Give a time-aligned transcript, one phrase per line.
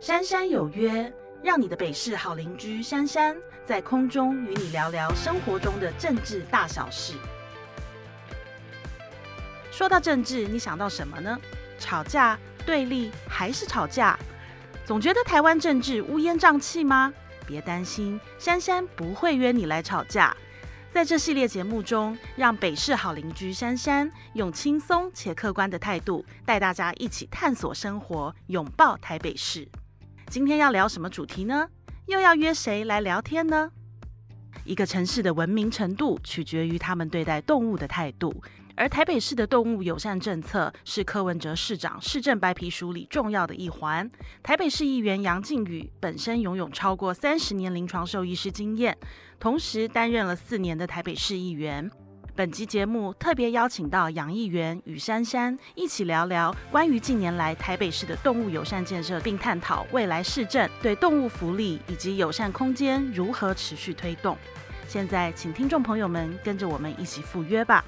[0.00, 1.12] 珊珊有约，
[1.42, 3.36] 让你的北市好邻居珊珊
[3.66, 7.14] 在空中与你聊聊生活中的政治大小事。
[9.72, 11.36] 说到政治，你想到什么呢？
[11.80, 14.16] 吵架、对立，还是吵架？
[14.86, 17.12] 总觉得台湾政治乌烟瘴气吗？
[17.44, 20.34] 别担心，珊珊不会约你来吵架。
[20.92, 29.68] 在这系列节目中，让北市好邻居珊珊用轻松且客观的态度，带大家一起探索生活，拥抱台北市。
[30.30, 31.66] 今天要聊什么主题呢？
[32.04, 33.70] 又要约谁来聊天呢？
[34.62, 38.42] 一个城市的文明程度，取决于他们对待动物的态度。
[38.76, 44.08] 而台北市的动物友善政策是柯文哲市长市政白皮书里重要的一环。
[44.42, 48.96] 台北市议员杨靖宇本身拥有超过三十年临床兽医师经验，
[49.40, 51.90] 同时担任了四年的台北市议员。
[52.38, 64.38] 本集节目特别邀请到杨议员与珊珊一起聊聊关于近年来台北市的动物友善建设，并探讨未来市政对动物福利以及友善空间如何持续推动。
[64.86, 67.84] 现在，请听众朋友们跟着我们一起赴约吧。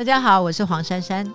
[0.00, 1.30] 大家好，我是黄珊珊。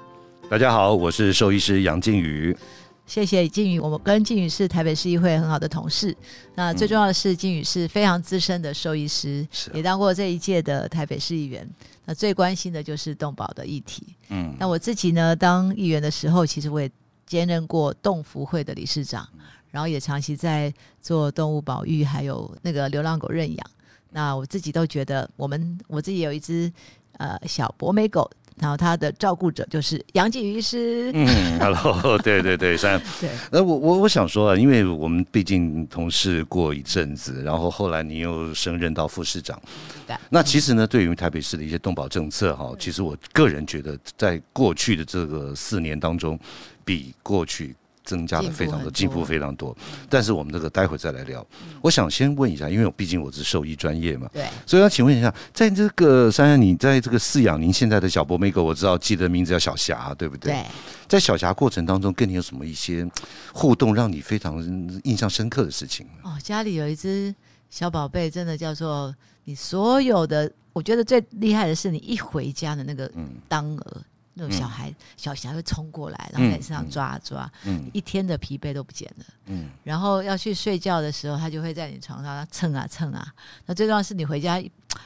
[0.49, 2.57] 大家好，我是兽医师杨靖宇。
[3.05, 6.17] 谢谢靖宇，我们跟靖宇是台北市议会很好的同事。
[6.55, 11.69] 那最重要的是，靖宇是非常资深的兽医师，也当过这一届的台北市议员。
[12.05, 14.15] 那最关心的就是动保的议题。
[14.29, 16.89] 嗯，那我自己呢，当议员的时候，其实我也
[17.27, 19.29] 兼任过动福会的理事长，
[19.69, 23.67] 然后也长期在做动物保育，还有那个流浪狗认养。
[24.09, 26.73] 那我自己都觉得，我们我自己有一只
[27.19, 28.27] 呃小博美狗。
[28.57, 31.11] 然后他的照顾者就是杨靖瑜医师。
[31.13, 32.97] 嗯，Hello， 对对对，三。
[33.19, 33.29] 对。
[33.51, 39.61] 那我我我想说啊，因为我们毕竟同事过一阵子，然后后来你又升任到副市长。
[40.07, 40.15] 对。
[40.29, 46.39] 那其实呢，对于台北市的一些动保政策哈，其实我个人觉得，在过去的这个四年当中，
[46.85, 47.75] 比过去。
[48.05, 49.75] 增加的非常的进步非常多，
[50.09, 51.45] 但是我们这个待会再来聊。
[51.81, 60.53] 我想先问一下，因为我毕竟我是兽医专业嘛，对，所以要请问一下，在这个珊珊，你在这个饲养您现在的小博美狗，我知道记得名字叫小霞，对不对？
[60.53, 60.65] 对，
[61.07, 63.05] 在小霞过程当中，跟你有什么一些
[63.51, 64.63] 互动，让你非常
[65.03, 66.05] 印象深刻的事情？
[66.23, 67.33] 哦，家里有一只
[67.69, 73.11] 小宝贝，真的叫做你所有的，我觉得最厉害的是你一回家的那个
[73.47, 74.01] 当儿。
[74.35, 77.51] 那种小孩小霞会冲过来，然后在身上抓啊抓，
[77.93, 79.25] 一天的疲惫都不见了。
[79.45, 83.33] 嗯，然后要去睡觉的时候，他就会在你床上蹭啊蹭啊。
[83.65, 84.59] 那最重要是你回家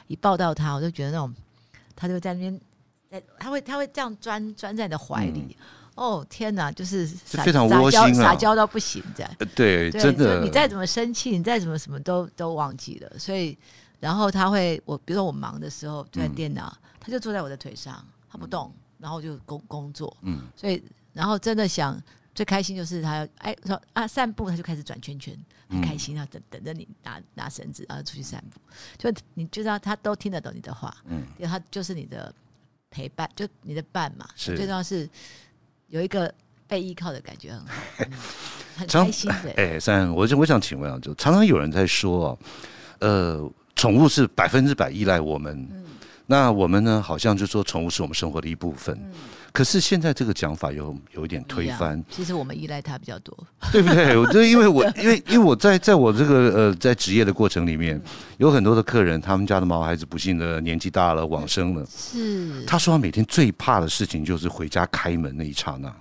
[0.07, 1.33] 一抱到他，我就觉得那种
[1.95, 2.59] 他就在那边，
[3.09, 5.55] 在他会他会这样钻钻在你的怀里。
[5.95, 9.31] 哦天哪，就是非常窝心啊，撒娇到不行这样。
[9.53, 13.19] 对，真的，你再怎么生气，你再怎么什么都都忘记了。
[13.19, 13.57] 所以，
[13.99, 18.01] 然后他会，我比如说我忙的时候在电脑，他就坐在我的腿上，
[18.31, 18.73] 他不动。
[18.99, 20.83] 然后就工工作，嗯，所以
[21.13, 22.01] 然后真的想
[22.35, 25.37] 最开心就是他哎说啊散步他就开始转圈圈，
[25.69, 28.59] 很开心啊等等着你拿拿绳子然后出去散步，
[28.97, 32.33] 就你就知道他都听得懂你的话，嗯，因为他就是你的
[32.91, 35.09] 陪伴，就你的伴嘛，是最重要是
[35.87, 36.33] 有一个
[36.67, 38.25] 被依靠的感觉很好，
[38.77, 39.53] 很开心的。
[39.57, 42.37] 哎，三，我就我想请问啊，就常常有人在说，
[42.99, 45.85] 呃，宠物是百分之百依赖我们。
[46.31, 47.01] 那我们呢？
[47.01, 48.95] 好像就说宠物是我们生活的一部分，
[49.51, 51.99] 可是现在这个讲法有有一点推翻。
[52.07, 53.35] 其实我们依赖它比较多，
[53.71, 54.15] 对不对？
[54.15, 57.99] 我就因为我因为因为我在在我这个呃在职业的过程里面，
[58.37, 65.91] 有很多的客人，他们家的毛孩子不幸的年纪大了往生了，是他说他每天最怕的事情就是回家开门那一刹那。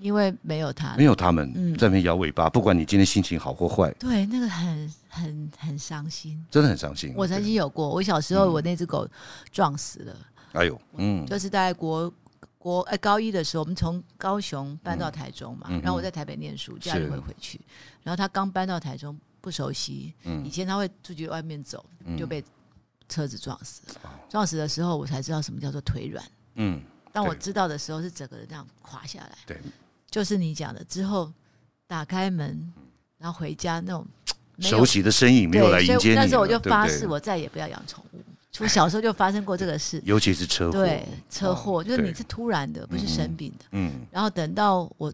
[0.00, 7.14] 因为没有他，没有他们在那边摇尾巴，不管你今天心情好或坏，对，那个很很很伤心，真的很伤心。
[7.16, 9.08] 我曾经有过，我小时候我那只狗
[9.50, 10.16] 撞死了，
[10.52, 12.12] 哎呦，嗯，就是在国
[12.58, 17.60] 国哎高一的时候，我们从高雄搬到台中嘛，然后我在台北念书，家里会回去，
[18.02, 21.84] 然后他刚搬到台中不熟悉，嗯，以前他会出去外面走，
[22.18, 22.44] 就被
[23.08, 23.82] 车子撞死，
[24.28, 26.24] 撞死的时候我才知道什么叫做腿软，
[26.54, 29.60] 嗯，当我知道的时候是整个人这样垮下来，对。
[30.08, 31.30] 就是你讲的，之后
[31.86, 32.72] 打开门，
[33.18, 34.06] 然后回家那种
[34.60, 36.14] 熟悉的身影没有来迎接你。
[36.14, 38.20] 那时候我就发誓，我再也不要养宠物。
[38.50, 40.72] 从 小时候就发生过这个事，尤其是车祸。
[40.72, 43.64] 对，车祸就是你是突然的，不是生病的。
[43.72, 44.06] 嗯。
[44.10, 45.12] 然后等到我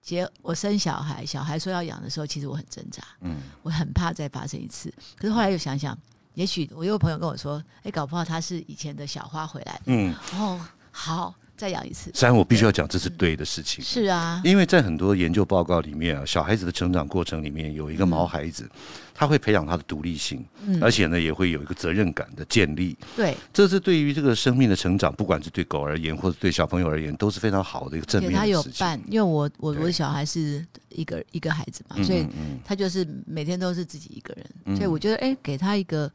[0.00, 3.02] 结我生小孩，小孩说要养的时候，其实我很挣扎。
[3.22, 3.38] 嗯。
[3.62, 5.98] 我很怕再发生一次，可是后来又想想，
[6.34, 10.14] 也许我有个朋友跟我说：“哎，搞不好他是以前的小花回来。”嗯。
[10.34, 10.60] 哦，
[10.92, 11.34] 好。
[11.58, 12.10] 再养一次。
[12.14, 13.84] 三，我必须要讲，这是对的事情。
[13.84, 18.66] 是啊，因为在很多研究报告里面啊，小孩子的成长过程里面有一个毛孩子，
[19.12, 20.42] 他会培养他的独立性，
[20.80, 22.96] 而且呢，也会有一个责任感的建立。
[23.16, 32.24] 对，这是对于这个生命的成长，不管是对狗而言，或者对小朋友而言，都是非常好的一个正面他有伴，因为我我我的小孩是一个一个孩子嘛，所以
[32.64, 36.10] 他就是每天都是自己一个人，所以我觉得哎，给他一个。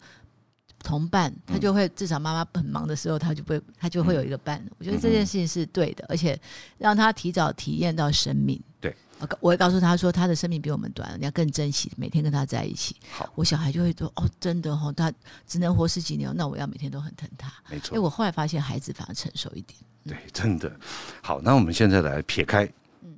[0.83, 4.63] 同伴，他就会至少妈妈很忙的时候，他就不会，他就会有一个伴。
[4.77, 6.39] 我觉得这件事情是对的，而且
[6.77, 8.61] 让他提早体验到生命。
[8.81, 8.93] 对，
[9.39, 12.95] 我会告诉他说，他的生命比我们短，你要更珍惜，每天跟他在一起。
[13.09, 15.11] 好，我小孩就会说，哦，真的哦，他
[15.47, 17.51] 只能活十几年，那我要每天都很疼他。
[17.69, 19.79] 没错，因为我后来发现孩子反而成熟一点。
[20.05, 20.69] 对，真的。
[21.21, 22.69] 好，那我们现在来撇开，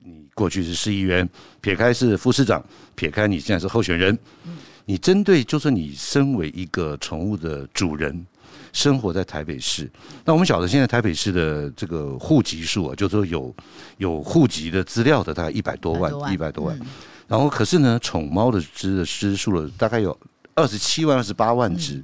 [0.04, 1.28] 你过去是市议员，
[1.62, 2.64] 撇开是副市长，
[2.94, 4.16] 撇开你现在是候选人。
[4.44, 4.56] 嗯。
[4.86, 8.26] 你针对，就是你身为一个宠物的主人，
[8.72, 9.92] 生活在台北市。
[10.24, 13.54] 那我们晓得，现在台北市的这个户籍数啊，就说有
[13.98, 16.80] 有户籍的资料的，大概一百多万，一百多万。
[17.28, 20.16] 然后，可是呢，宠猫的只的只数了，大概有
[20.54, 22.04] 二十七万、二十八万只。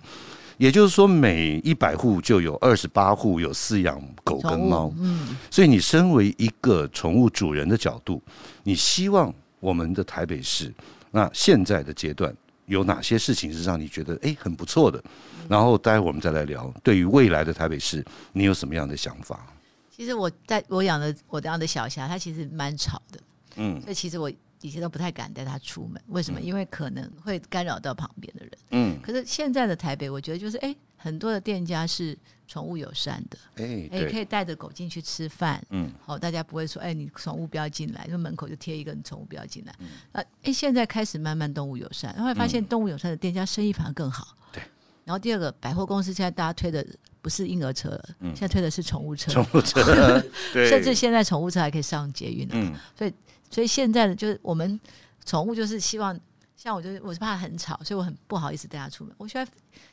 [0.58, 4.94] 也就是说，每一百户就有二十八户有饲养狗跟猫。
[5.00, 8.22] 嗯，所以你身为一个宠物主人的角度，
[8.64, 10.72] 你希望我们的台北市
[11.12, 12.32] 那现在的阶段。
[12.72, 15.04] 有哪些事情是让你觉得哎很不错的？
[15.50, 19.46] 然后待会我们再来聊，对于未来的台北市，你有什么样的想法？
[19.90, 23.20] 其实我在我养的我养的小霞，它其实蛮吵的，
[23.58, 24.32] 嗯，所以其实我
[24.62, 26.02] 以前都不太敢带它出门。
[26.08, 26.40] 为什么？
[26.40, 28.52] 因为可能会干扰到旁边的人。
[28.72, 30.76] 嗯，可是现在的台北，我觉得就是哎。
[31.04, 32.16] 很多的店家是
[32.52, 39.74] 宠物友善的，哎，哎，可以带着狗进去吃饭，嗯，好，大家不会说，哎，你宠物不要进来，就门口就贴一个你宠物不要进来，
[40.12, 44.62] 那哎，现在开始慢慢动物友善，然后发现动物友善的店家生意反而更好，对。
[45.06, 46.86] 然后第二个百货公司现在大家推的
[47.22, 50.22] 不是婴儿车了，现在推的是宠物车，宠物车，
[50.52, 53.14] 甚至现在宠物车还可以上捷运了，所以
[53.50, 54.78] 所以现在的就是我们
[55.26, 56.20] 宠物就是希望。
[56.54, 59.12] 像我就是我是怕很吵，所以我很不好意思带它出门。
[59.18, 59.48] 我喜欢，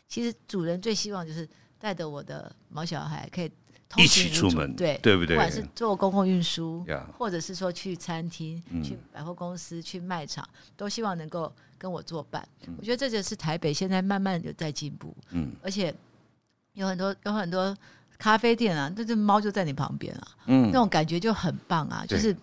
[0.07, 3.51] 其实主人最希望就是带着我的毛小孩可以
[3.97, 5.37] 一起出门，对对不对？
[5.37, 6.85] 不管是坐公共运输，
[7.17, 10.47] 或者是说去餐厅、去百货公司、去卖场，
[10.77, 12.47] 都希望能够跟我作伴。
[12.77, 15.95] 我觉得这就是台北现在慢慢有在进步，嗯，而且
[16.75, 17.77] 有很多有很多
[18.19, 22.37] 咖啡店啊，那这猫就在你旁边啊，嗯，那种感觉就很棒啊，就是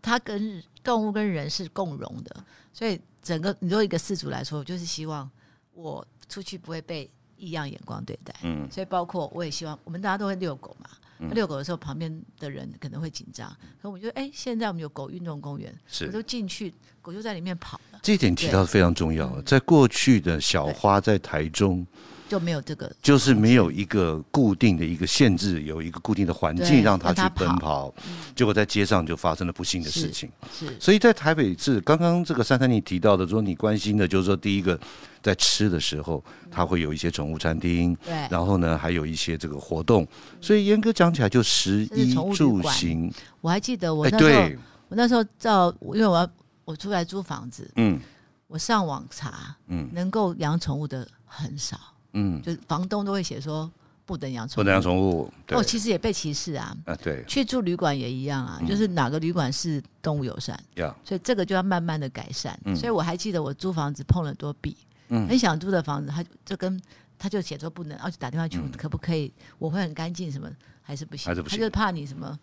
[0.00, 3.00] 它跟动物跟人是共融的，所以。
[3.22, 5.30] 整个你作为一个饲主来说，我就是希望
[5.74, 7.08] 我出去不会被
[7.40, 8.34] 异样眼光对待。
[8.42, 10.88] 嗯，所以包括我也希望我们大家都会遛狗嘛。
[11.32, 13.54] 遛狗的时候，旁边的人可能会紧张。
[13.82, 15.74] 可我觉得，哎，现在我们有狗运动公园，
[16.06, 16.72] 我都进去，
[17.02, 17.98] 狗就在里面跑了。
[18.02, 19.42] 这一点提到非常重要。
[19.42, 21.86] 在过去的小花在台中。
[22.30, 27.92] 就没有这个，就是没有一个固定的一个限制，有一个固定的环境让他去奔跑，
[28.36, 30.30] 结果在街上就发生了不幸的事情。
[30.56, 34.78] 是，所以在台北市，刚刚这个珊珊你提到的，说你关心的就是说，第一个
[35.20, 36.22] 在吃的时候，
[36.52, 40.06] 它会有一些宠物餐厅，对，然后呢，还有一些这个活动，
[40.40, 43.12] 所以严格讲起来，就食衣住行。
[43.40, 44.40] 我还记得我那时候，
[44.86, 46.30] 我那时候照，因为我要
[46.64, 47.98] 我出来租房子，嗯，
[48.46, 51.76] 我上网查，嗯，能够养宠物的很少。
[52.12, 53.70] 嗯，就是房东都会写说
[54.04, 55.32] 不能养宠，不能养宠物。
[55.50, 56.76] 哦，其实也被歧视啊。
[56.84, 57.24] 啊，对。
[57.26, 60.58] 去住旅馆也一样啊，就是哪个旅馆是动物友善，
[61.04, 62.58] 所以这个就要慢慢的改善。
[62.74, 64.76] 所以我还记得我租房子碰了多壁，
[65.08, 66.80] 很想租的房子，他就跟
[67.18, 70.50] 他就写说不能，而且打电话去可不可以，我会很干净什么，
[70.82, 72.38] 还是不行，还是不行，他就怕你什么。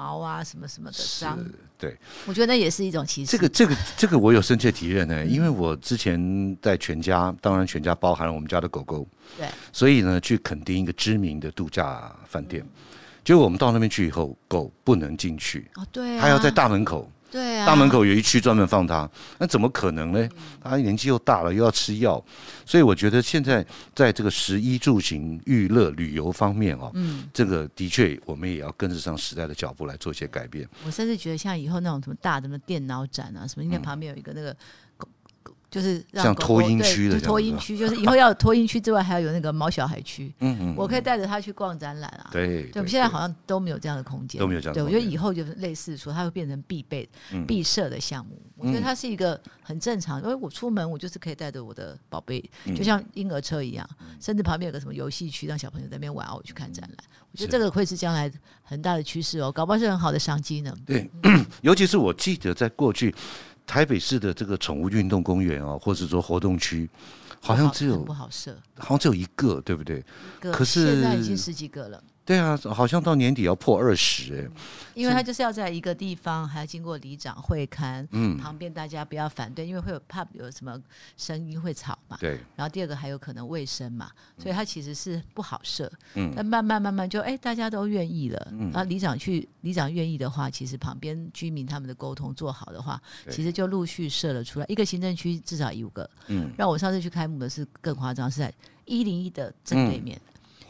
[0.00, 1.38] 毛啊，什么什么的脏，
[1.76, 3.32] 对，我觉得那也是一种歧视。
[3.32, 12.64] 这个、这个、这个，我有深切体验呢，因为我之前在全家，当然全家包含了我们家的狗狗，对，所以呢，去垦丁一个知名的度假饭店，
[13.22, 17.10] 结果我们到那边去以后，狗不能进去，哦，对，它要在大门口。
[17.30, 19.08] 对啊，大门口有一区专门放他，
[19.38, 20.28] 那怎么可能呢？
[20.62, 22.22] 他年纪又大了，又要吃药，
[22.66, 30.68] 所以我觉得现在在这个食衣住行、娱乐、旅游方面哦，嗯，这个的确我们也要跟着上时代的脚步来做一些改变。
[30.84, 34.56] 我甚至觉得像以后那种什么大的什么电脑展啊，什么应该旁边有一个那个。
[35.70, 40.34] 就是像托婴区的，托婴区就是以后要有托婴区之外，还要有那个毛小孩区。
[40.40, 42.28] 嗯嗯，我可以带着他去逛展览啊。
[42.32, 44.74] 对，对，现在好像都没有这样的空间，都没有这样。
[44.74, 47.08] 对，我觉得以后就是类似说，它会变成必备、
[47.46, 48.40] 必设的项目。
[48.56, 52.42] 我觉得它是一个很正常，因为我出门我就是可以带着我的宝贝，
[52.76, 53.88] 就像婴儿车一样，
[54.20, 56.98] 甚至旁边有个什么游戏区，让小朋友在那边玩，我去看展览。
[57.32, 58.30] 我觉得这个会是将来
[58.62, 60.74] 很大的趋势哦，搞不好是很好的商机呢。
[60.84, 61.08] 对，
[61.62, 63.14] 尤其是我记得在过去。
[63.70, 66.90] 台北市的这个宠物运动公园啊，或者说活动区，
[67.40, 70.02] 好像只有不好设，好像只有一个，对不对？
[70.40, 72.02] 可是现在已经十几个了。
[72.24, 74.62] 对啊，好像到年底要破二十哎。
[74.94, 80.80] 因为他就是要在一个地方，还要经过里长会刊，嗯，旁边大家不要反对，因为会有怕有什么
[81.16, 82.16] 声音会吵嘛。
[82.20, 82.38] 对。
[82.54, 85.90] 然后第二个还有可能卫生嘛，所以他其实是不好设。
[86.14, 86.32] 嗯。
[86.36, 88.48] 但慢慢慢慢就哎，大家都愿意了。
[88.52, 88.70] 嗯。
[88.70, 93.00] 然后里长去，里长愿意的话，其实旁边居民他们的沟通做好的话，
[93.30, 94.66] 其实就陆续设了出来。
[94.68, 96.08] 一个行政区至少有五个。
[96.28, 96.52] 嗯。
[96.56, 98.52] 让我上次去开幕的是更夸张，是在
[98.84, 100.20] 一零一的正对面。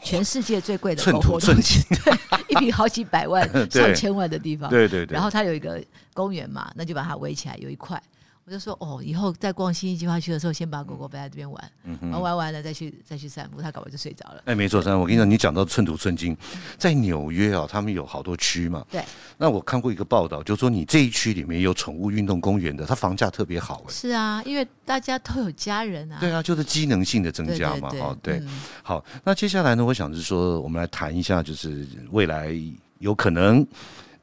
[0.03, 2.13] 全世界最贵的寸土寸金， 对，
[2.49, 5.13] 一平好几百万、 上千万的地方，对对对。
[5.13, 8.01] 然后它有一个公园嘛，那就把它围起来，有一块。
[8.43, 11.71] 我就说哦，以后在逛新一计划区的时候，先把狗狗背在这边玩，
[12.11, 14.41] 玩玩完了再去再去散步，它搞完就睡着了。
[14.45, 16.35] 哎，没错，三，我跟你讲，你讲到寸土寸金，
[16.77, 18.83] 在纽约啊，他们有好多区嘛。
[18.89, 19.03] 对。
[19.37, 23.93] 那我看过一个报道，就说你这一区里面有宠物运动公园的，它房价特别好哎。
[23.93, 26.17] 是啊，因为大家都有家人啊。
[26.19, 27.89] 对啊，就是机能性的增加嘛。
[27.99, 28.41] 哦，对。
[28.81, 32.51] 好，那接下来呢，我想是说，我们来谈一下，就是未来
[32.97, 33.65] 有可能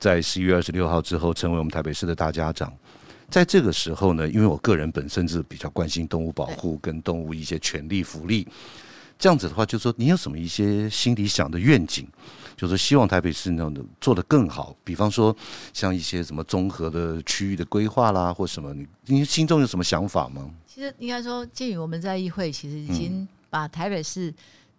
[0.00, 2.72] 在十一月二十六号之后，成为我们台北市的大家长。
[3.30, 8.46] 在这个时候呢，因为我个人本身是比较关心动物保护跟动物一些权利福利，
[9.18, 12.08] 这样子的话，就说你有什么一些心里想的愿景，
[12.56, 15.36] 就是希望台北市那种做的更好，比方说
[15.74, 20.50] 像一些什么综合的区域的规划啦，或什么，你你心中有什么想法吗？
[20.66, 24.32] 其实应该说，鉴于我们在议会，其实已经把台北市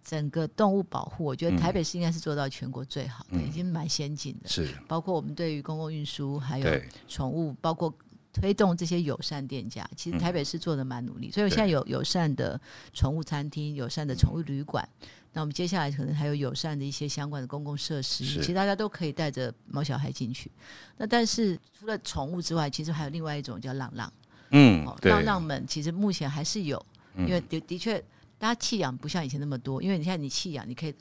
[0.04, 4.48] 整个动物保护，我觉得台北市应该是做到全国最好的，已经蛮先进的。
[4.48, 7.94] 是，包括我们对于公共运输，还有宠物，包括。
[8.32, 12.60] 推动这些友善店家，其实台北市做的蛮努力，所以现在有友善的
[12.92, 14.88] 宠物餐厅、友善的宠物旅馆。
[15.32, 20.50] 那我们接下来可能还有友善的一些相关的公共设施，其实大家都可以带着猫小孩进去。
[20.96, 24.12] 那但是除了宠物之外，其实还有另外一种叫浪浪。
[24.50, 26.84] 嗯，浪浪们其实目前还是有，
[27.16, 27.98] 因为的的确
[28.38, 30.94] 大家弃养不像以前那么多，因为你现在你弃养，你可以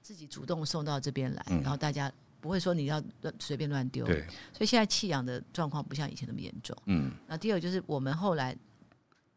[0.00, 2.12] 自己主动送到这边来，然后大家。
[2.42, 3.00] 不会说你要
[3.38, 6.76] 随便乱丢，对，所以现在弃养的状况不像以前那么严重。
[6.86, 8.54] 嗯，那第二就是我们后来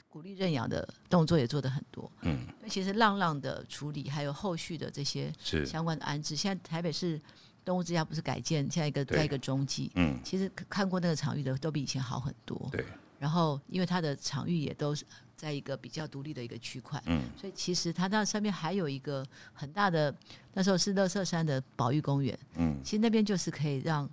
[0.09, 2.11] 鼓励认养的动作也做的很多。
[2.23, 5.31] 嗯，其实浪浪的处理还有后续的这些
[5.63, 7.21] 相关的安置，现在台北市
[7.63, 9.91] 动物之家不是改建，现在一个在一个中继。
[9.93, 12.67] 嗯，其实看过那个场域的都比以前好很多。
[12.71, 12.83] 对，
[13.19, 15.05] 然后因为它的场域也都是。
[15.35, 20.15] 在一个比较独立的一个区块，嗯，所以其实它那上面还有一个很大的，
[20.53, 24.09] 那时候是乐色山的保育公园，嗯，其实那边就是可以让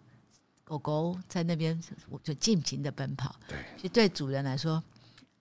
[0.64, 1.80] 狗狗在那边
[2.24, 4.82] 就尽情的奔跑，对，其实对主人来说，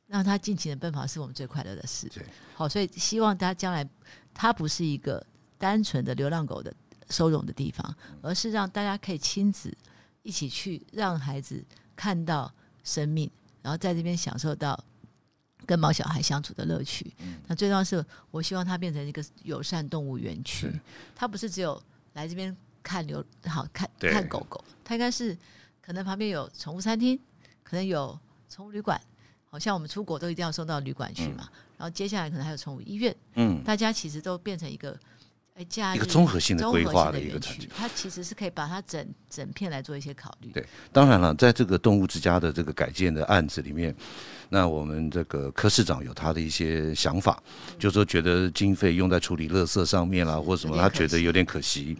[0.06, 2.24] 让它尽情的奔跑是我们最快乐的事，对，
[2.54, 3.88] 好，所以希望它将来
[4.34, 5.26] 它不是一个
[5.58, 6.72] 单纯的流浪狗的
[7.10, 9.76] 收容的地方，而是让大家可以亲子
[10.22, 13.30] 一起去，让孩子看到生命，
[13.64, 14.80] 然后在这边享受到。
[15.72, 17.13] 跟毛小孩相处的乐趣，
[17.48, 20.70] 那最重要是我希望它变成一个友善动物园区。
[21.16, 25.34] 它不是只有来这边看牛，好看看狗狗，它应该是
[25.82, 27.18] 可能旁边有宠物餐厅，
[27.63, 29.00] 可能有宠物旅馆。
[29.46, 31.48] 好像我们出国都一定要送到旅馆去嘛，
[31.78, 33.16] 然后接下来可能还有宠物医院。
[33.36, 35.00] 嗯，大家其实都变成一个。
[35.96, 40.51] 一个综合性的规划的一个产区，它其实是可以把它整整片来做一些考虑。
[40.51, 43.96] 对，当然了，在这个动物之家的这个改建的案子里面，
[44.50, 47.41] 那我们这个柯市长有他的一些想法，
[47.80, 51.98] 就说觉得经费用在处理垃圾上面啦，或什么，他觉得有点可惜。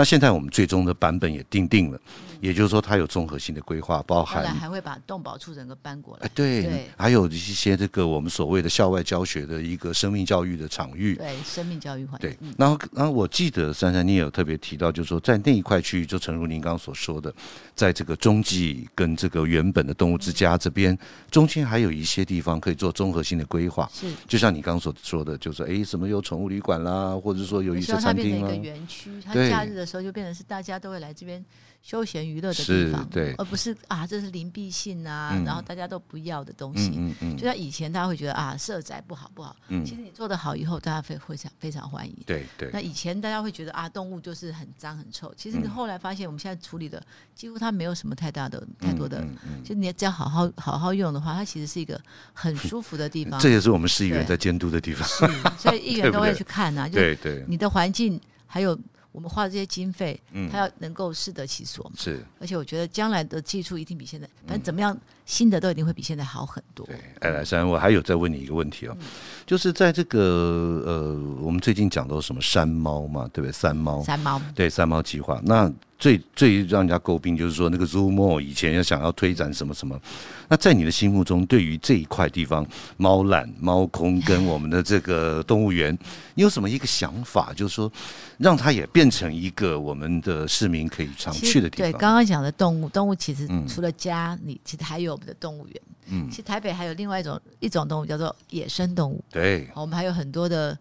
[0.00, 2.00] 那现在我们最终的版本也定定了。
[2.40, 6.26] 也就是说，它有综合性的规划，包含还会把动保处整个搬过来。
[6.26, 11.16] 哎，对，还有一些这个我们所谓的校外教学的一个生命教育的场域。
[11.16, 17.30] 对，生命教育环境对，然后，然后我记得珊珊你也有特别提到，就是说在那一块区域，就诚如您刚刚所说的，
[17.74, 20.98] 在这个中继跟这个原本的动物之家这边
[21.30, 23.86] 中间，还有一些地方可以做综合性的规划。
[23.92, 28.50] 是，就像你刚刚所说的，就是哎，什么有宠物旅馆啦，或者说有一些餐厅啊。
[28.50, 31.44] 一个园区，它假日的时候就变成是大家都会来这边。
[31.82, 36.92] 休闲娱乐的地方，对，而不是啊，这是灵璧性啊，然后大家都不要的东西。
[36.94, 39.56] 嗯嗯就像以前，大家会觉得啊，色宅不好不好。
[39.68, 39.82] 嗯。
[39.82, 42.14] 其实你做的好以后，大家非非常非常欢迎。
[42.26, 42.68] 对对。
[42.70, 45.32] 那以前大家会觉得啊，动物就是很脏很臭。
[45.38, 47.02] 其实你后来发现，我们现在处理的
[47.34, 49.18] 几乎它没有什么太大的太多的。
[49.22, 49.64] 嗯嗯。
[49.64, 51.98] 就你只要好好好好用的话，它其实是一个
[52.34, 53.40] 很舒服的地方。
[53.40, 55.08] 这也是我们市议员在监督的地方。
[55.08, 55.26] 是。
[55.58, 56.86] 所以议员都会 去看啊。
[56.86, 57.42] 对对。
[57.48, 58.78] 你的环境还有。
[59.12, 61.92] 我们花的这些经费，它要能够适得其所嘛？
[61.96, 66.86] 是，而且我觉得将来的技术一定比现在，反正怎么样，新的都一定会比现在好很多。
[66.86, 68.96] 对，哎，来山，我还有再问你一个问题哦，
[69.44, 73.52] 就是在这个呃，我们最近讲到什么山猫嘛，对不对？
[73.52, 75.38] 山猫，山猫，对，山猫计划。
[75.44, 80.00] 那最最让人家诟病就是说，那个 Zoom 以前要想要推展什么什么。
[80.48, 85.96] 那在你的心目中，对于这一块地方，猫懒、猫空跟我们的这个动物园，
[86.34, 87.52] 你有什么一个想法？
[87.52, 87.92] 就是说，
[88.38, 91.92] 让它也变成一个我们的市民可以常去的地方。
[91.92, 95.82] 对，刚刚讲的动物，动物其实除了家，你其实还有我们的动物园。
[96.12, 99.22] 嗯，其实台北还有另外一种一种动物叫做野生动物。
[99.30, 100.76] 对，我们还有很多的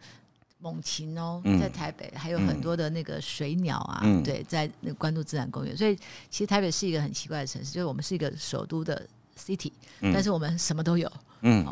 [0.60, 4.02] 猛禽哦，在台北还有很多的那个水鸟啊。
[4.24, 5.76] 对，在那关渡自然公园。
[5.76, 5.96] 所以，
[6.30, 9.08] 其实台北是一个很奇怪的城市，就是我们是一个首都的。
[9.40, 11.10] City，但是我们什么都有。
[11.44, 11.66] 嗯，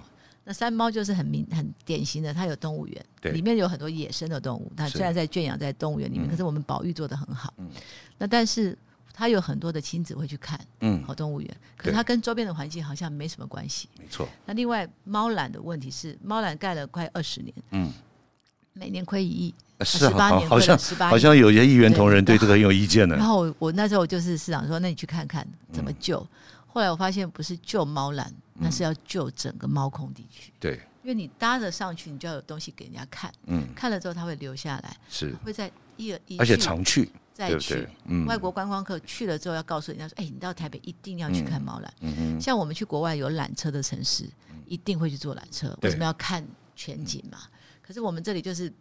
[0.45, 4.71] 那山猫就是很明很典型的，它有动物园，里面有很多野生的动物。
[4.73, 7.53] 它虽然在圈养在动物园里面，可是我们保育做的很好。
[7.57, 7.69] 嗯，
[8.17, 8.77] 那但是
[9.11, 13.89] 它有很多的亲子会去看，嗯，好动物园，可是它跟周边的环境好像没什么关系。
[13.99, 14.25] 没错。
[14.45, 17.91] 那另外猫缆的问题是，猫缆盖了快二十年，嗯，
[18.77, 20.77] 每年亏一亿，十八年好像，
[21.09, 23.15] 好像有些议员同仁对这个很有意见呢。
[23.15, 26.25] 然后我那时候就是市长说，那你去看看怎么救。
[26.67, 30.53] 后来我发现不是救猫缆，那是要救整个猫空地区。
[30.59, 33.31] 对，因为你搭着上去，你就要有东西给人家看。
[33.47, 37.87] 嗯，看了之后他会留下来，是会在一而且常去再去。
[38.05, 44.25] 嗯，外国观光客去了之后要告诉人家说：“哎，你到台北一定要去看猫缆。”嗯嗯，像我们去国外有缆车的城市，
[44.67, 45.75] 一定会去坐缆车。
[45.81, 47.39] 为什么要看全景嘛？
[47.87, 48.71] 可是我们这里就是。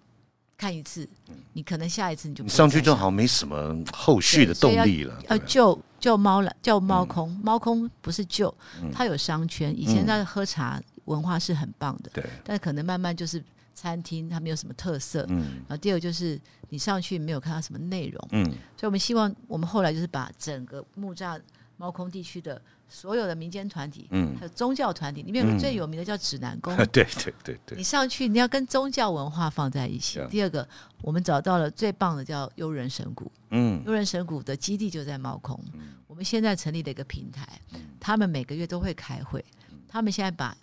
[0.58, 1.06] 看一次，
[1.52, 5.22] 你可能下一次你就你上去就好像没什么后续的动力了。
[5.28, 8.56] 要救救猫了，叫猫空，猫空不是救，
[8.90, 9.78] 它有商圈。
[9.78, 12.24] 以前在喝茶文化是很棒的，对。
[12.42, 13.44] 但可能慢慢就是
[13.74, 15.26] 餐厅，它没有什么特色。
[15.28, 15.60] 嗯。
[15.68, 18.28] 然后第二个就是你上去没有看到什么内容。
[18.32, 18.42] 嗯。
[18.78, 21.38] 所以我们希望我们后来就是把整个木栅
[21.76, 22.60] 猫空地区的。
[22.88, 27.76] 所有的民间团体，嗯，还有宗教团体，里面有最有名的叫指南宫， 对对对对。
[27.76, 30.20] 你上去，你要跟宗教文化放在一起。
[30.30, 30.68] 第二个，
[31.02, 35.58] 我们找到了最棒的叫悠人神谷，嗯，悠人神谷的基地就在猫空。
[36.06, 37.60] 我们现在成立了一个平台，
[37.98, 39.44] 他们每个月都会开会，
[39.88, 40.56] 他们现在把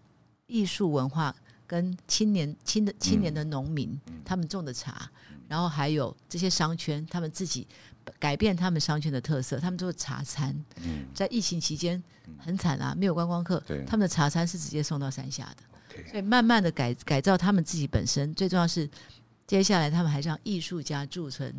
[0.48, 1.36] 艺术文化
[1.68, 5.12] 跟青年青的青年的农民，他们种的茶，
[5.50, 7.68] 然后还有这些商圈，他们自己。
[8.20, 10.56] 改变他们商圈的特色，他们做茶餐。
[10.84, 12.02] 嗯，在疫情期间
[12.38, 13.64] 很惨啊，没有观光客。
[13.86, 16.04] 他们的茶餐是直接送到山下的。
[16.10, 18.90] 所以慢慢的改改造他们自己本身，最重要是
[19.46, 21.54] 接下来他们还让艺术家驻村，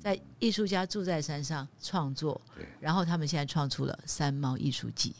[0.00, 2.40] 在艺术家住在山上创作。
[2.80, 5.14] 然后他们现在创出了三毛艺术季。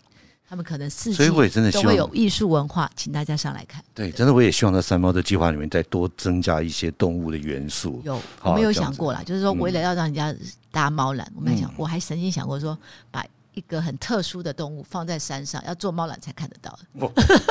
[0.50, 3.84] 他们可能四季都会有艺术文化，请大家上来看。
[3.94, 8.00] 对，真的我也希望在三猫的计划里面再多增加一些动物的元素。
[8.02, 10.34] 有，我们有想过啦，就是说为了要让人家
[10.70, 12.78] 搭猫缆，我们还想，我还曾经想过说，
[13.10, 16.78] 把一个很特殊的动物放在山上，要坐猫缆才看得到。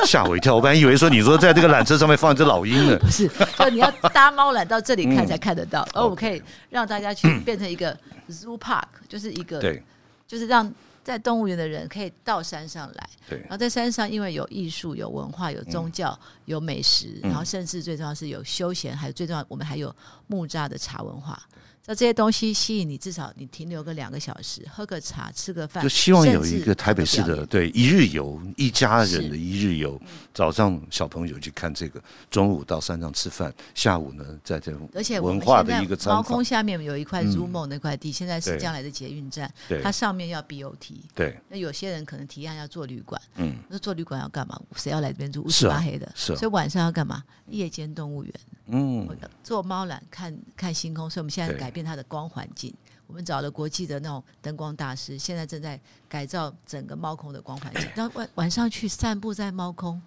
[0.04, 2.98] 吓我一跳，我本来以为说你说在这个缆车上面放一只老鹰呢。
[2.98, 7.96] 不是，就你要搭猫缆到这里看才看得到，而我们可以让大家去变成一个
[8.28, 9.80] zoo park，就是一个，对，
[10.26, 10.68] 就是让。
[11.08, 13.38] 在动物园的人可以到山上来，对。
[13.40, 19.94] 然后在山上，因为有艺术、有文化、有宗教、有美食，然后甚至最重要是有休闲，还有最重要，我们还有
[20.26, 21.42] 木栅的茶文化。
[21.88, 29.98] 那这些东西吸引你，至少你停留个两个小时，喝个茶，吃个饭，就希望有一个台北市的对一日游，一家人的一日游。
[30.34, 31.98] 早上小朋友去看这个，
[32.30, 39.50] 中午到山上吃饭，下午呢在这而且文化的一个猫空下面有一块 Zoom 那块地，现在是将来的捷运站，
[39.82, 40.92] 它上面要 BOT。
[41.14, 44.60] 对，那有些人可能提案要做旅馆，嗯，那做旅馆要干嘛？
[44.76, 45.42] 谁要来这边住？
[45.42, 47.24] 乌漆八黑的，是，所以晚上要干嘛？
[47.46, 48.32] 夜间动物园。
[48.70, 49.08] 嗯，
[49.42, 52.74] 做猫缆看看星空，所以我们现在改变它的光环境。
[53.06, 57.88] 我们找了国际的那种灯光大师，现在正在改造整个猫空的光环境。
[57.94, 60.00] 然后晚晚上去散步在猫空，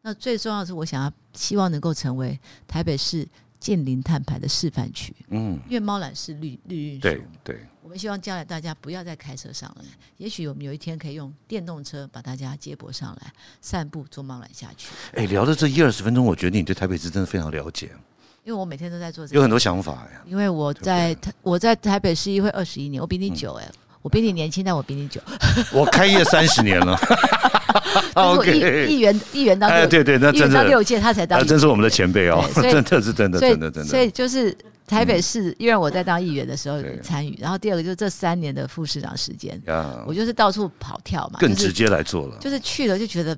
[0.00, 3.28] 那最重要的是，我想要希望能够成为台北市
[3.60, 5.14] 近零碳排的示范区。
[5.28, 7.60] 嗯，因为猫缆是绿绿运输，对对。
[7.82, 9.84] 我们希望将来大家不要再开车上来，
[10.16, 14.88] 也许我们有一天可以用电动车把大家接驳上来，散步坐猫缆下去。
[15.12, 17.92] 哎，聊了这一二十分钟，我觉得你对台北市真的非常了解。
[18.46, 20.22] 因为我每天都在做这个，有很多想法呀。
[20.24, 23.68] 因为我在台我在台北市议会二十一年，我比你久哎，
[24.02, 25.20] 我比你年轻，但我比你久。
[25.72, 26.96] 我开业三十年了。
[28.14, 33.90] OK，议员议员当哎对对，那真的六届他才当，真是我们的前辈哦， 真的是真的真的真的。
[33.90, 34.56] 所以就是
[34.86, 39.60] 台北市，因为我在当议员的时候参与，然后第二个就是这三年的副市长时间，
[40.06, 43.36] 我就是到处跑跳嘛，更直接来做了，就是去了就觉得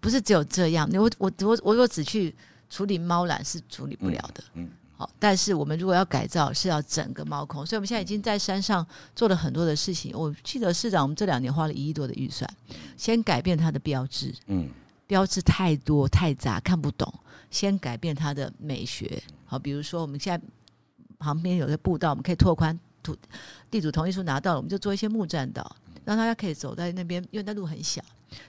[0.00, 2.34] 不是只有这样，我我我我我只去。
[2.68, 10.12] 处理猫缆是处理不了的，嗯，好，但是我们如果要改造，是要整个猫空，所以我们现在已经在山上做了很多的事情。
[10.14, 12.48] 我记得市长，我们这两年花了一亿多的预算，
[12.96, 14.68] 先改变它的标志，嗯，
[15.06, 17.12] 标志太多太杂看不懂，
[17.50, 19.22] 先改变它的美学。
[19.44, 20.44] 好，比如说我们现在
[21.18, 23.16] 旁边有个步道，我们可以拓宽土
[23.70, 28.02] 地主同意书拿到了，我们就做一些木栈道，让大家可以走在那边，因为那路很小。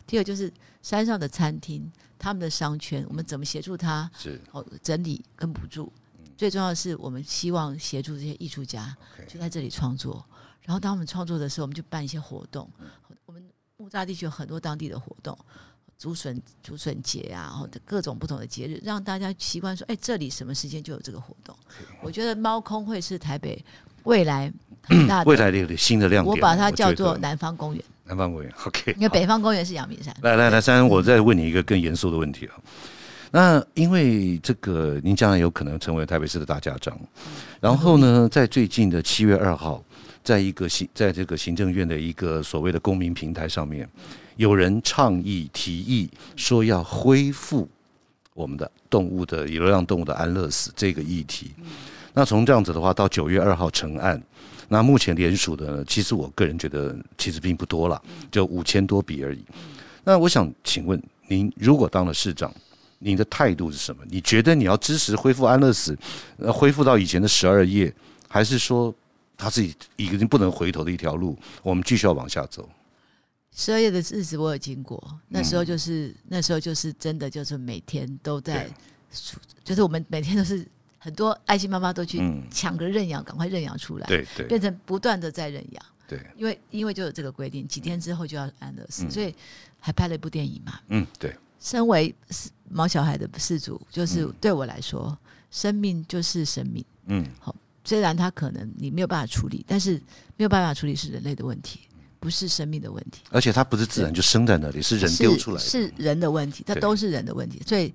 [0.05, 4.09] 第二就是山上的餐厅，他们的商圈，我们怎么协助他？
[4.17, 5.91] 是哦，整理跟补助。
[6.35, 8.95] 最重要的是，我们希望协助这些艺术家
[9.27, 10.23] 就在这里创作。
[10.61, 12.69] 然后，当我们创作的时候，我们就办一些活动。
[13.25, 13.43] 我们
[13.77, 15.35] 木栅地区有很多当地的活动，
[15.97, 21.57] 竹笋竹笋节啊，或者各种不同的节日，让大家习惯说：“哎，这里什么时间就有这个活动。”
[22.03, 23.63] 我觉得猫空会是台北
[24.03, 24.51] 未来
[24.83, 26.35] 很大的未来的新的亮点。
[26.35, 27.83] 我把它叫做南方公园。
[28.07, 28.93] 南方公园， OK。
[28.93, 30.15] 因为北方公园是阳明山。
[30.21, 32.55] 来来来，三，我再问你一个更严肃的问题啊。
[33.29, 36.97] 那因为这个，您将来有可能成为台北市的大家长。
[37.59, 39.83] 然后呢，在最近的七月二号，
[40.23, 43.87] 在一个行，在这个行政院的一个所谓的公民平台上面，
[44.37, 47.67] 有人倡议提议说要恢复
[48.33, 51.51] 我们的动物的流浪动物的安乐死这个议题。
[52.13, 54.21] 那从这样子的话，到九月二号成案，
[54.67, 58.01] 那目前联署的，其实我个人觉得其实并不多了，
[58.31, 59.43] 就五千多笔而已。
[60.03, 62.53] 那我想请问您，如果当了市长？
[62.99, 64.01] 您的态度是什么？
[64.09, 65.95] 你觉得你要支持恢复安乐死，
[66.39, 67.93] 呃，恢复到以前的十二页，
[68.27, 68.91] 还是说
[69.37, 69.63] 它是
[69.97, 71.37] 已经不能回头的一条路？
[71.61, 72.67] 我们继续要往下走。
[73.55, 78.67] 十二页的日子我有经过，那时候就是那时候就是真的就是每天都在，
[79.63, 89.33] 就是我们每天都是很多爱心妈妈都去抢着认养，赶快认养出来，对对，变成不断的在认养，对，因为因为就有这个规定，几天之后就要安乐死，所以
[89.79, 91.35] 还拍了一部电影嘛，嗯，对。
[91.59, 92.13] 身为
[92.69, 95.17] 毛小孩的事主，就是对我来说，
[95.49, 96.85] 生命就是生命。
[97.07, 99.93] 嗯，好，虽然他可能你没有办法处理，但是
[100.35, 101.79] 没有办法处理是人类的问题，
[102.19, 103.23] 不是生命的问题。
[103.31, 107.59] 而且它不是自然就生在那里，是人丢出来，是人的问题，它都是人的问题。
[107.65, 107.91] 所以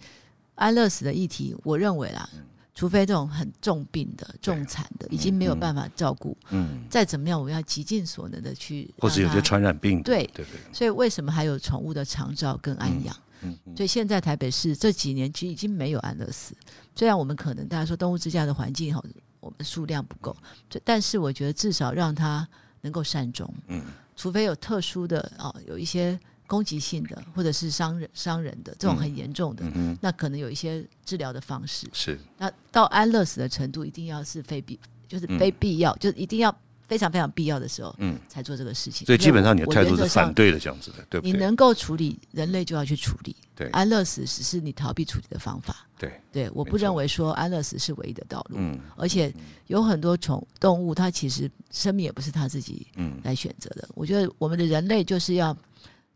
[0.56, 2.28] 安乐死的议题，我认为啦，
[2.74, 10.60] 除非这种很重病的、重残的，已经没有办法照顾，嗯，再怎么样，我们要极尽所能的去，或者有些传染病，对对对。
[10.72, 13.14] 所以为什么还有宠物的长照跟安养？
[13.44, 16.54] 嗯所以现在台北市这几年其实已经没有安乐死，
[16.94, 19.04] 虽然我们可能大家说动物之家的环境好，
[19.40, 20.36] 我们数量不够，
[20.84, 22.46] 但是我觉得至少让它
[22.82, 23.52] 能够善终。
[23.66, 23.82] 嗯，
[24.14, 26.16] 除非有特殊的哦，有一些
[26.52, 29.64] 攻击性的或者是伤人伤人的这种很严重的，
[30.02, 31.88] 那可能有一些治疗的方式。
[31.94, 36.54] 是，那到安乐死的程度，一定要是非必，就是非必要，就是一定要。
[36.88, 39.06] 非常非常必要的时候，嗯，才做这个事情。
[39.06, 41.32] 所以基本上你的态度是反对的，这样子的，对不对？
[41.32, 43.66] 你能够处理人类就要去处理，对。
[43.68, 46.50] 安乐死只是你逃避处理的方法，对对。
[46.52, 48.78] 我不认为说安乐死是唯一的道路，嗯。
[48.94, 49.32] 而且
[49.68, 53.88] 有很多宠动物，它其实生命也不是它自己嗯来选择的。
[53.94, 55.56] 我觉得我们的人类就是要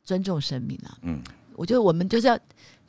[0.06, 1.22] 尊重生命啊，嗯。
[1.54, 2.38] 我觉得我们就是要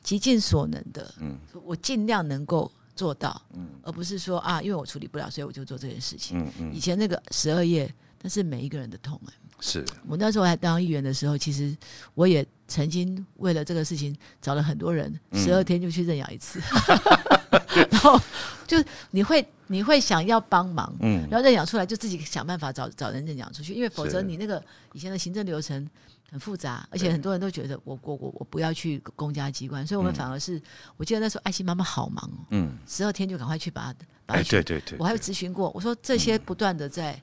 [0.02, 2.72] 极尽所能的，嗯，我尽量能够。
[2.98, 6.36] 做到，嗯，而不是说啊，因为我处理不了，所以我就做这件事情。
[6.36, 6.74] 嗯嗯。
[6.74, 7.88] 以前那个十二页，
[8.22, 9.32] 那是每一个人的痛哎。
[9.60, 9.84] 是。
[10.08, 11.76] 我那时候还当议员的时候，其实
[12.14, 16.60] 我也曾经为了这个事情找了很多人，十二天就去认养一次。
[17.88, 18.20] 然后
[18.66, 18.76] 就
[19.12, 24.60] 你会你会想要帮忙，嗯，然后认养出来就自己想办法找找人认养出去，因为否则你那个
[24.92, 25.88] 以前的行政流程。
[26.30, 30.60] 很复杂，而且很多人都觉得我我我我不要去公家机关，所以我们反而是，
[30.98, 33.92] 我记得那时候爱心妈妈好忙哦，嗯，十二天就赶快去把
[34.26, 37.18] 它，哎对对对，我还有咨询过，我说这些不断的在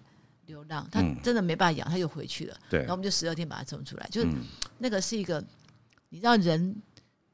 [0.48, 4.28] 流浪，他真的没办法养，他又回去了，对，然后我们就十二天把它送出来，就是
[4.80, 5.44] 那个是一个，
[6.10, 6.76] 你知道人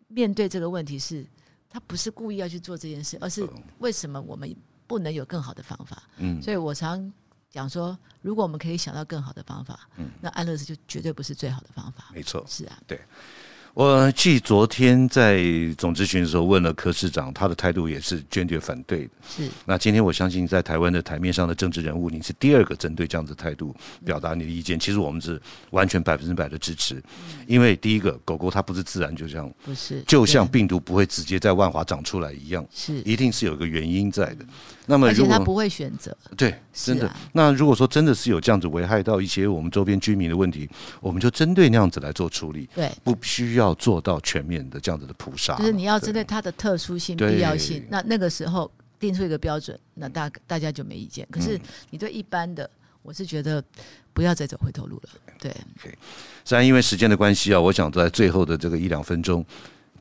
[0.10, 1.26] 面对这个问题是，
[1.70, 3.48] 他不是故意要去做这件事，而是
[3.80, 4.54] 为什么我们
[4.88, 6.04] 不能有更好的方法？
[6.18, 7.12] 嗯，所以我常。
[7.52, 12.06] 讲说，如果我们可以想到更好的方法，嗯，那安乐死就绝对不是最好的方法。
[12.14, 13.00] 没错，是啊，对。
[13.74, 15.42] 我记昨天在
[15.78, 19.12] 总咨询的时候问了柯市长，他的态度也是坚决反对的。
[19.30, 19.50] 是。
[19.66, 24.78] 那今天我相信在台湾的台面上的政治人物，你是第二个针对这样子态度表达你的意见。
[24.78, 27.02] 其实我们是完全百分之百的支持，
[27.48, 34.46] 因为第一个狗狗它不是自然就像不是，就像病毒不会直接在万华长出来一样，是一定是有一个原因在的。
[34.92, 36.16] 那么，而且他不会选择。
[36.36, 37.10] 对，真的。
[37.32, 42.68] 那如果说真的是有这样子危害到一些我们周边居民的问题，我们就针对那样子来做处理。
[42.76, 45.56] 对，不需要做到全面的这样子的扑杀。
[45.56, 51.26] 就是你要针对它的特殊性、必要性，那那个时候定出一个标准，那大大家就没意见。
[51.32, 51.58] 可是
[51.90, 52.70] 你对一般的，
[53.02, 53.64] 我是觉得
[54.12, 55.10] 不要再走回头路了。
[55.40, 55.56] 对。
[56.44, 59.46] 虽然因为时间的关系啊，我想在最后的这个一两分钟。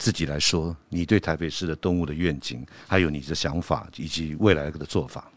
[0.00, 5.30] 自己来说，你对台北市的动物的愿景，还有你的想法以及未来的做法。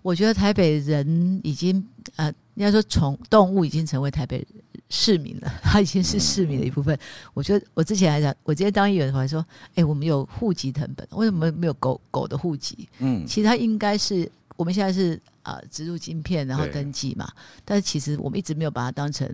[0.00, 4.46] 我觉得台北人已经呃，应该说从动物已经成为台北
[4.88, 6.98] 市民了，它已经是市民的一部分。
[7.34, 9.44] 我觉得我之前还讲，我今天当议员的时候还说，
[9.74, 12.88] 哎，我们有户籍成本，为什么没有狗狗的户籍？
[13.00, 17.30] 嗯，其实它应该是我们现在是啊植入晶片然后登记嘛，
[17.62, 19.28] 但是其实我们一直没有把它当成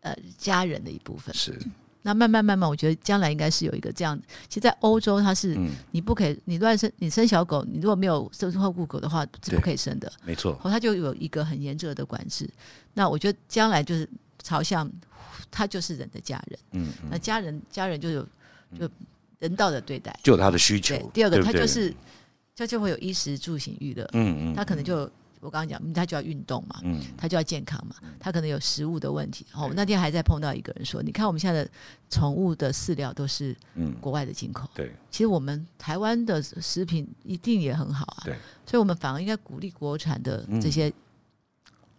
[0.00, 1.34] 呃家人的一部分。
[1.34, 1.60] 是。
[2.06, 4.16] 那慢慢慢慢，我觉得将来应该是有一个这样。
[4.48, 5.58] 其实，在欧洲，它是
[5.90, 10.10] 你不可以，你乱生，你生小狗，你如果没有收后顾狗的话，是不可以生的。
[10.24, 12.48] 没错，它就有一个很严格的管制。
[12.94, 14.08] 那我觉得将来就是
[14.40, 14.88] 朝向，
[15.50, 16.58] 它就是人的家人。
[16.70, 18.22] 嗯，那家人家人就有
[18.78, 18.88] 就
[19.40, 20.96] 人道的对待，就有他的需求。
[21.12, 21.92] 第二个，他就是
[22.54, 24.08] 他就会有衣食住行娱乐。
[24.12, 25.10] 嗯嗯，他可能就。
[25.46, 29.46] 我刚刚讲，他就要运动嘛，嗯，他就要健康嘛，他可能有食物的问题。
[29.54, 31.70] 哦，那天还在碰到一个人说，你看我们现在的
[32.10, 38.34] 宠物的饲料都是嗯国外的进口，对，其实我们台湾的食品一定也很好啊，对，
[38.66, 40.92] 所以我们反而应该鼓励国产的这些。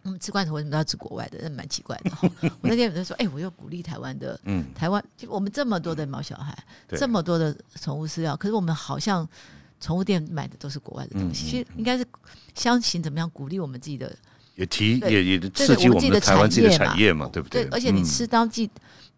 [0.04, 1.38] 嗯，吃罐头为什么都要吃国外的？
[1.42, 2.10] 那蛮奇怪的。
[2.60, 6.56] 我那天有人说，哎，我又鼓励台湾的，嗯，台湾就我们这么多的毛小孩，
[6.90, 9.28] 这么多的宠物饲料，可是我们好像。
[9.80, 12.04] 宠物店买的都是国外的东西，其实应该是
[12.54, 14.14] 相信怎么样鼓励我们自己的，
[14.56, 17.64] 也提也也刺激我们的台湾自己的产业嘛，对不对？
[17.64, 18.68] 对，而且你吃当地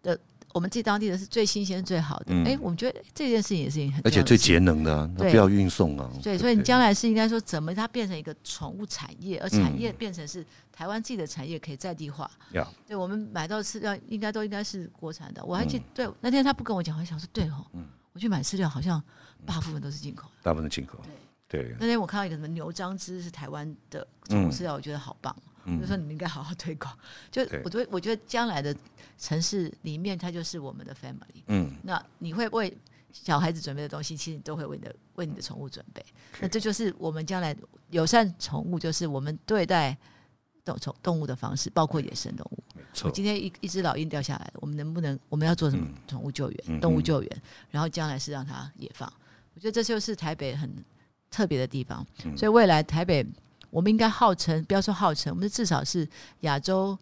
[0.03, 0.17] 的，
[0.53, 2.35] 我们自己当地的是最新鲜最好的。
[2.43, 6.07] 哎，我们觉得这件事情也是很，而且最节能的，不要运送啊。
[6.21, 12.29] 对，所以你将来是应该说，怎么它变成一个宠物产业，而产业变成是台湾自己的产业，可以在地化。
[12.51, 15.43] 要，对我们买到饲料应该都应该是国产的。
[15.43, 17.65] 我还记得，对那天他不跟我讲，我想说，对哦，
[18.13, 19.01] 我去买饲料好像。
[19.45, 20.99] 大部分都是进口，大部分进口。
[21.47, 25.35] 对，那天我看到一个什么牛樟芝是台湾的宠物饲料，我觉得好棒，
[25.81, 26.97] 就说你们应该好好推广。
[27.29, 28.73] 就我觉得，我觉得将来的
[29.17, 31.43] 城市里面，它就是我们的 family。
[31.47, 32.73] 嗯，那你会为
[33.11, 36.01] 小孩子准备的东西，其实你都会为你的为你的宠物准备。
[36.39, 37.53] 那这就是我们将来
[37.89, 39.97] 友善宠物，就是我们对待
[40.63, 42.63] 动宠动物的方式，包括野生动物。
[43.03, 47.41] 我今天一一只老鹰掉下来，我们能不能我们要做什么宠物救援、动物救援？
[47.69, 49.11] 然后将来是让它野放。
[49.53, 50.71] 我觉得这就是台北很
[51.29, 53.25] 特别的地方，所以未来台北
[53.69, 56.07] 我们应该号称，不要说号称，我们至少是
[56.41, 56.97] 亚洲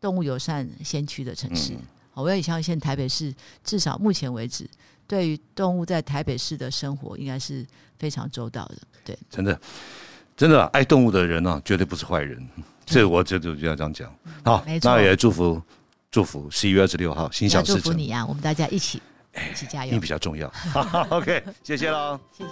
[0.00, 1.74] 动物友善先驱的城市。
[2.14, 4.68] 我也相信台北市至少目前为止，
[5.06, 7.66] 对于动物在台北市的生活应该是
[7.98, 8.76] 非常周到的。
[9.04, 9.60] 对，真的，
[10.36, 12.40] 真的爱动物的人呢，绝对不是坏人。
[12.86, 14.14] 这我这就就要这样讲。
[14.44, 15.60] 好，那也祝福
[16.10, 17.82] 祝福十一月二十六号心想事成。
[17.82, 19.02] 祝福你啊，我们大家一起。
[19.50, 20.52] 一起加油，你比较重要。
[21.10, 22.50] OK，谢谢喽，谢谢。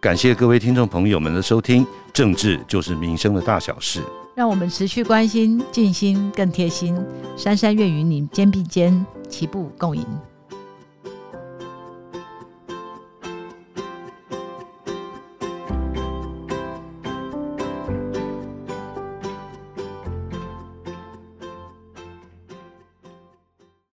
[0.00, 1.86] 感谢各位听众朋友们的收听。
[2.12, 4.02] 政治就是民生的大小事，
[4.34, 6.96] 让我们持续关心，尽心更贴心。
[7.36, 10.04] 山山愿与你肩并肩，齐步共赢。